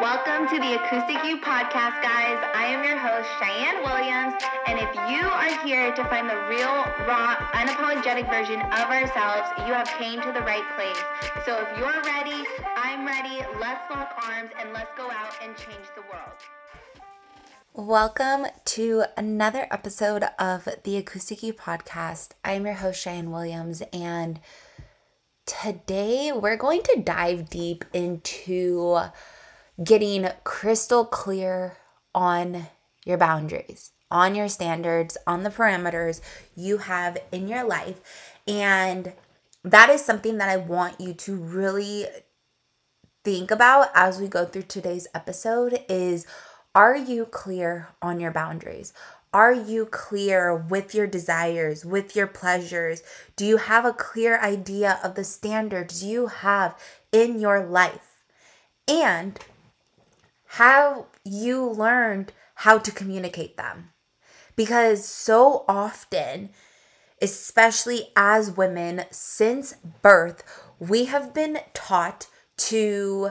[0.00, 2.40] Welcome to the Acoustic You podcast, guys.
[2.54, 4.32] I am your host, Cheyenne Williams,
[4.66, 6.72] and if you are here to find the real,
[7.06, 10.96] raw, unapologetic version of ourselves, you have came to the right place.
[11.44, 13.44] So if you're ready, I'm ready.
[13.60, 16.32] Let's lock arms and let's go out and change the world.
[17.74, 22.30] Welcome to another episode of the Acoustic You podcast.
[22.42, 24.40] I'm your host, Cheyenne Williams, and
[25.44, 29.02] today we're going to dive deep into
[29.82, 31.76] getting crystal clear
[32.14, 32.68] on
[33.04, 36.20] your boundaries, on your standards, on the parameters
[36.54, 38.00] you have in your life.
[38.46, 39.12] And
[39.64, 42.06] that is something that I want you to really
[43.24, 46.26] think about as we go through today's episode is
[46.74, 48.92] are you clear on your boundaries?
[49.32, 53.02] Are you clear with your desires, with your pleasures?
[53.36, 56.76] Do you have a clear idea of the standards you have
[57.12, 58.22] in your life?
[58.88, 59.38] And
[60.54, 63.90] have you learned how to communicate them?
[64.56, 66.50] Because so often,
[67.22, 70.42] especially as women, since birth,
[70.80, 73.30] we have been taught to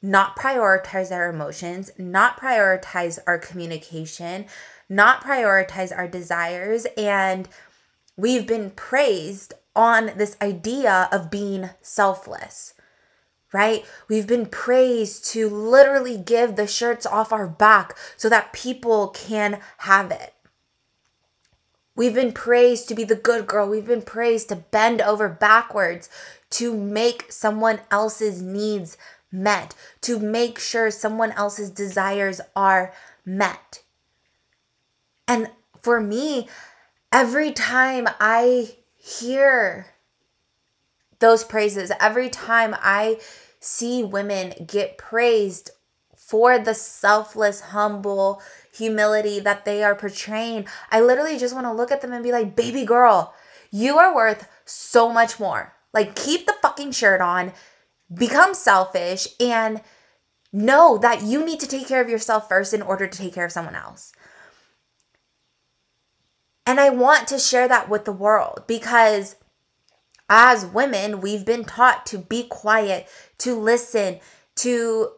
[0.00, 4.46] not prioritize our emotions, not prioritize our communication,
[4.88, 6.86] not prioritize our desires.
[6.96, 7.46] And
[8.16, 12.72] we've been praised on this idea of being selfless
[13.54, 13.86] right?
[14.08, 19.60] We've been praised to literally give the shirts off our back so that people can
[19.78, 20.34] have it.
[21.94, 23.68] We've been praised to be the good girl.
[23.68, 26.10] We've been praised to bend over backwards
[26.50, 28.98] to make someone else's needs
[29.30, 32.92] met, to make sure someone else's desires are
[33.24, 33.82] met.
[35.28, 36.48] And for me,
[37.12, 39.93] every time I hear
[41.24, 43.18] those praises, every time I
[43.58, 45.70] see women get praised
[46.14, 48.42] for the selfless, humble
[48.74, 52.30] humility that they are portraying, I literally just want to look at them and be
[52.30, 53.32] like, baby girl,
[53.70, 55.72] you are worth so much more.
[55.94, 57.54] Like, keep the fucking shirt on,
[58.12, 59.80] become selfish, and
[60.52, 63.46] know that you need to take care of yourself first in order to take care
[63.46, 64.12] of someone else.
[66.66, 69.36] And I want to share that with the world because
[70.28, 73.06] as women, we've been taught to be quiet,
[73.38, 74.20] to listen,
[74.56, 75.10] to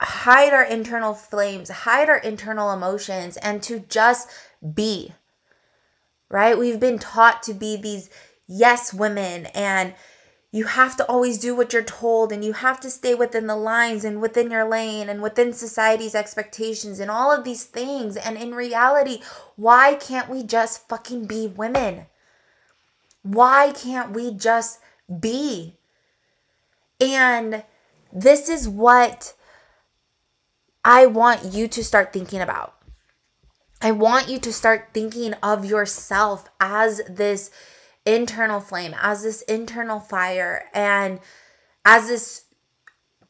[0.00, 4.28] hide our internal flames, hide our internal emotions, and to just
[4.74, 5.12] be.
[6.30, 6.58] Right?
[6.58, 8.10] We've been taught to be these
[8.46, 9.94] yes women, and
[10.50, 13.56] you have to always do what you're told, and you have to stay within the
[13.56, 18.16] lines and within your lane and within society's expectations and all of these things.
[18.16, 19.20] And in reality,
[19.56, 22.06] why can't we just fucking be women?
[23.22, 24.80] Why can't we just
[25.20, 25.76] be?
[27.00, 27.64] And
[28.12, 29.34] this is what
[30.84, 32.74] I want you to start thinking about.
[33.80, 37.50] I want you to start thinking of yourself as this
[38.04, 41.20] internal flame, as this internal fire, and
[41.84, 42.44] as this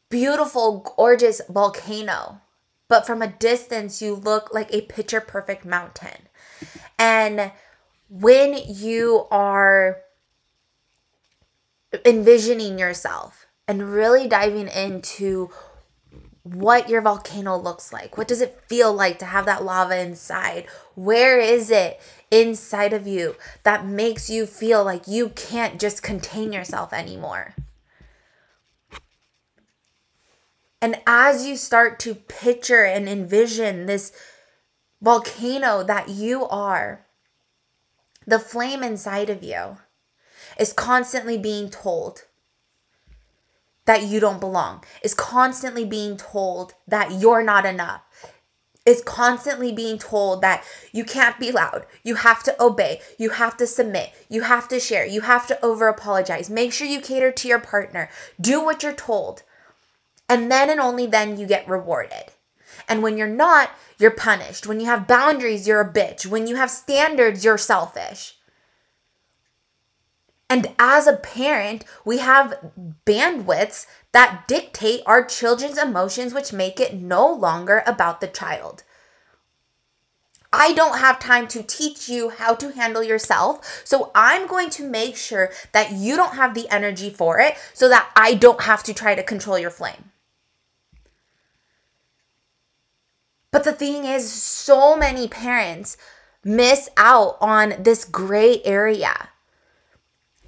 [0.09, 2.41] beautiful, gorgeous volcano.
[2.89, 6.29] But from a distance, you look like a picture perfect mountain.
[6.99, 7.53] And
[8.09, 10.03] when you are
[12.05, 15.51] envisioning yourself and really diving into
[16.43, 18.17] what your volcano looks like.
[18.17, 20.67] What does it feel like to have that lava inside?
[20.95, 26.53] Where is it inside of you that makes you feel like you can't just contain
[26.53, 27.55] yourself anymore?
[30.81, 34.13] And as you start to picture and envision this
[35.03, 37.05] volcano that you are,
[38.29, 39.79] the flame inside of you
[40.59, 42.25] is constantly being told
[43.87, 48.03] that you don't belong, is constantly being told that you're not enough,
[48.85, 50.63] is constantly being told that
[50.93, 54.79] you can't be loud, you have to obey, you have to submit, you have to
[54.79, 56.51] share, you have to over apologize.
[56.51, 59.43] Make sure you cater to your partner, do what you're told.
[60.29, 62.33] And then and only then you get rewarded.
[62.89, 64.67] And when you're not, you're punished.
[64.67, 66.27] When you have boundaries, you're a bitch.
[66.27, 68.35] When you have standards, you're selfish.
[70.51, 72.73] And as a parent, we have
[73.05, 78.83] bandwidths that dictate our children's emotions, which make it no longer about the child.
[80.51, 83.83] I don't have time to teach you how to handle yourself.
[83.85, 87.89] So I'm going to make sure that you don't have the energy for it so
[87.91, 90.11] that I don't have to try to control your flame.
[93.51, 95.97] But the thing is, so many parents
[96.45, 99.31] miss out on this gray area.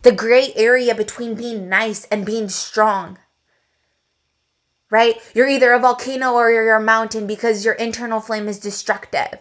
[0.02, 3.18] The gray area between being nice and being strong.
[4.90, 5.16] right?
[5.34, 9.38] You're either a volcano or you're a mountain because your internal flame is destructive.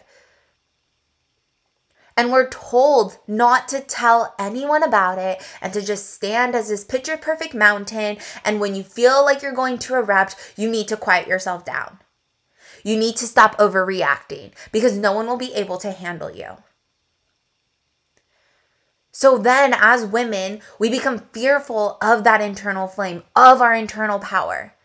[2.15, 6.83] And we're told not to tell anyone about it and to just stand as this
[6.83, 8.17] picture perfect mountain.
[8.43, 11.99] And when you feel like you're going to erupt, you need to quiet yourself down.
[12.83, 16.57] You need to stop overreacting because no one will be able to handle you.
[19.11, 24.75] So then, as women, we become fearful of that internal flame, of our internal power.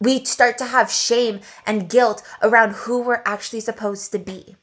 [0.00, 4.56] We start to have shame and guilt around who we're actually supposed to be.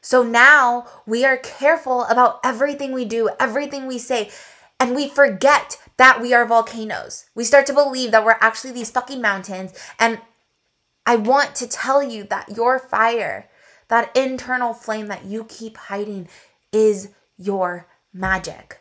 [0.00, 4.30] So now we are careful about everything we do, everything we say,
[4.78, 7.26] and we forget that we are volcanoes.
[7.34, 9.72] We start to believe that we're actually these fucking mountains.
[9.98, 10.20] And
[11.06, 13.48] I want to tell you that your fire,
[13.88, 16.28] that internal flame that you keep hiding,
[16.72, 18.80] is your magic.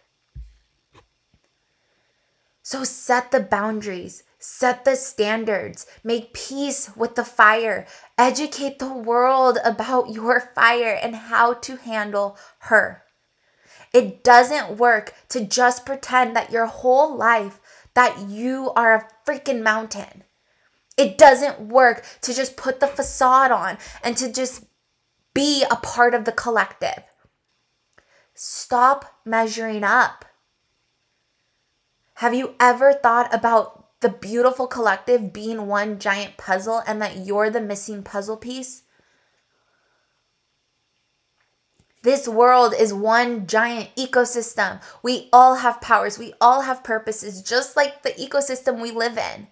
[2.63, 7.85] So set the boundaries, set the standards, make peace with the fire,
[8.17, 13.03] educate the world about your fire and how to handle her.
[13.93, 17.59] It doesn't work to just pretend that your whole life
[17.93, 20.23] that you are a freaking mountain.
[20.97, 24.65] It doesn't work to just put the facade on and to just
[25.33, 27.03] be a part of the collective.
[28.33, 30.25] Stop measuring up.
[32.15, 37.49] Have you ever thought about the beautiful collective being one giant puzzle and that you're
[37.49, 38.83] the missing puzzle piece?
[42.03, 44.79] This world is one giant ecosystem.
[45.01, 49.47] We all have powers, we all have purposes, just like the ecosystem we live in.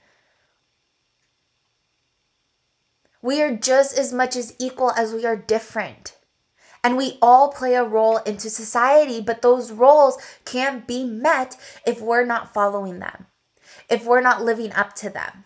[3.23, 6.17] We are just as much as equal as we are different.
[6.83, 11.55] And we all play a role into society, but those roles can't be met
[11.87, 13.27] if we're not following them,
[13.89, 15.45] if we're not living up to them.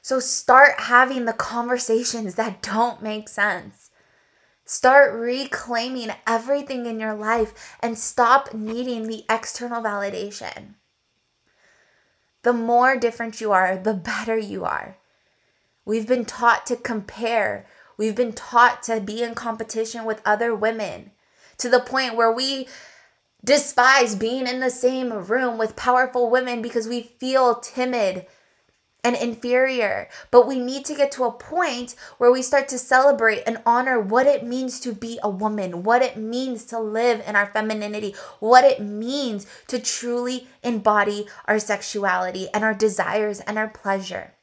[0.00, 3.90] So start having the conversations that don't make sense.
[4.64, 10.74] Start reclaiming everything in your life and stop needing the external validation.
[12.44, 14.98] The more different you are, the better you are.
[15.86, 17.66] We've been taught to compare
[17.96, 21.12] We've been taught to be in competition with other women
[21.58, 22.68] to the point where we
[23.42, 28.26] despise being in the same room with powerful women because we feel timid
[29.02, 30.08] and inferior.
[30.30, 33.98] But we need to get to a point where we start to celebrate and honor
[33.98, 38.14] what it means to be a woman, what it means to live in our femininity,
[38.40, 44.35] what it means to truly embody our sexuality and our desires and our pleasure.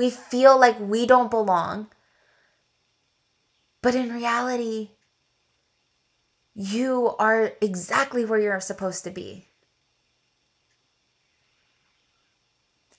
[0.00, 1.88] We feel like we don't belong.
[3.82, 4.92] But in reality,
[6.54, 9.48] you are exactly where you're supposed to be.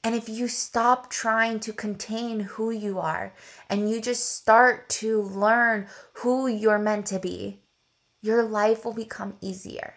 [0.03, 3.33] And if you stop trying to contain who you are
[3.67, 5.87] and you just start to learn
[6.21, 7.61] who you're meant to be,
[8.21, 9.95] your life will become easier.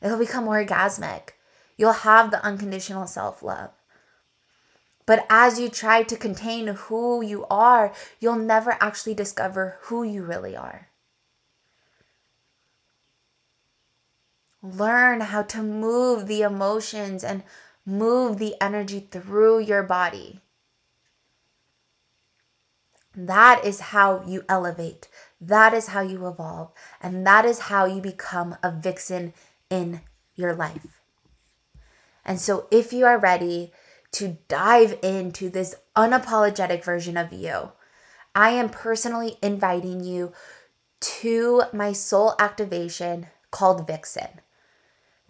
[0.00, 1.32] It'll become orgasmic.
[1.76, 3.72] You'll have the unconditional self love.
[5.06, 10.22] But as you try to contain who you are, you'll never actually discover who you
[10.22, 10.88] really are.
[14.62, 17.42] Learn how to move the emotions and
[17.84, 20.40] move the energy through your body.
[23.14, 25.08] That is how you elevate.
[25.40, 26.72] That is how you evolve.
[27.00, 29.34] And that is how you become a vixen
[29.68, 30.00] in
[30.34, 31.00] your life.
[32.24, 33.70] And so, if you are ready,
[34.14, 37.72] to dive into this unapologetic version of you,
[38.34, 40.32] I am personally inviting you
[41.00, 44.40] to my soul activation called Vixen.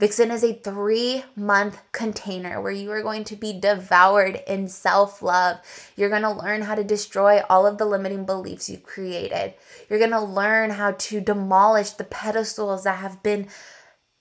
[0.00, 5.22] Vixen is a three month container where you are going to be devoured in self
[5.22, 5.58] love.
[5.96, 9.54] You're going to learn how to destroy all of the limiting beliefs you've created.
[9.88, 13.48] You're going to learn how to demolish the pedestals that have been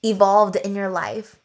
[0.03, 1.39] evolved in your life.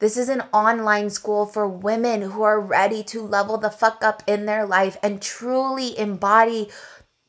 [0.00, 4.22] This is an online school for women who are ready to level the fuck up
[4.28, 6.68] in their life and truly embody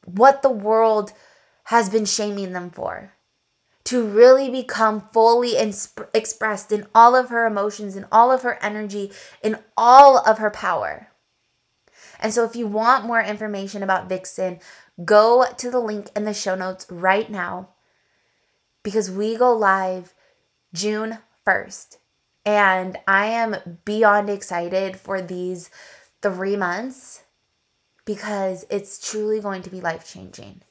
[0.06, 1.12] what the world
[1.66, 3.14] has been shaming them for.
[3.86, 8.64] To really become fully insp- expressed in all of her emotions, in all of her
[8.64, 9.12] energy,
[9.42, 11.08] in all of her power.
[12.20, 14.60] And so, if you want more information about Vixen,
[15.06, 17.70] go to the link in the show notes right now
[18.84, 20.14] because we go live
[20.74, 21.99] June 1st.
[22.50, 25.70] And I am beyond excited for these
[26.24, 27.22] three months
[28.06, 30.64] because it's truly going to be life changing.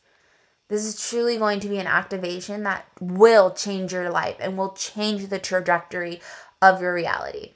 [0.66, 4.72] This is truly going to be an activation that will change your life and will
[4.72, 6.20] change the trajectory
[6.60, 7.54] of your reality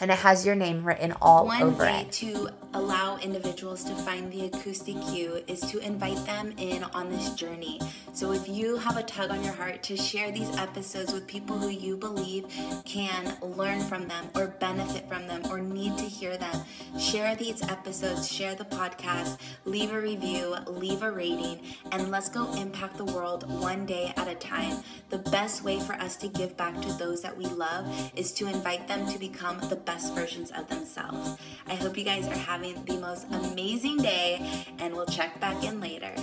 [0.00, 1.88] and it has your name written all One over it.
[1.88, 6.84] One way to allow individuals to find the Acoustic You is to invite them in
[6.84, 7.80] on this journey.
[8.12, 11.58] So if you have a tug on your heart to share these episodes with people
[11.58, 12.44] who you believe
[12.84, 16.62] can learn from them or benefit from them or need to hear them,
[16.98, 21.60] share these episodes, share the podcast, leave a review, leave a rating,
[21.92, 24.82] and let's go impact the world one day at a time.
[25.08, 28.46] The best way for us to give back to those that we love is to
[28.46, 31.38] invite them to become the best versions of themselves.
[31.66, 35.80] I hope you guys are having the most amazing day, and we'll check back in
[35.80, 36.14] later.